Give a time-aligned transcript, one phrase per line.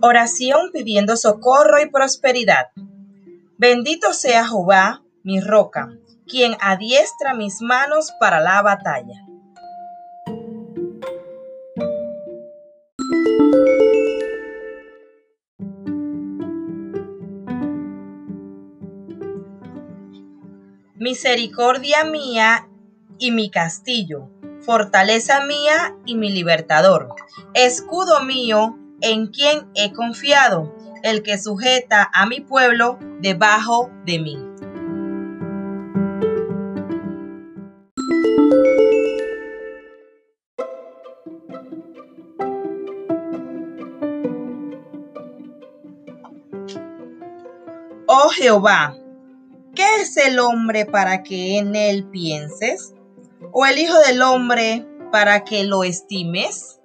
[0.00, 2.68] Oración pidiendo socorro y prosperidad.
[3.58, 5.90] Bendito sea Jehová, mi roca,
[6.26, 9.24] quien adiestra mis manos para la batalla.
[20.94, 22.68] Misericordia mía
[23.18, 24.28] y mi castillo,
[24.60, 27.14] fortaleza mía y mi libertador,
[27.54, 34.48] escudo mío en quien he confiado, el que sujeta a mi pueblo debajo de mí.
[48.10, 48.96] Oh Jehová,
[49.74, 52.94] ¿qué es el hombre para que en él pienses?
[53.52, 56.80] ¿O el Hijo del hombre para que lo estimes?